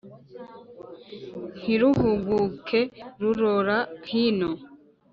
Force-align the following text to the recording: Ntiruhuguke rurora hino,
Ntiruhuguke 1.59 2.81
rurora 3.21 3.77
hino, 4.09 4.49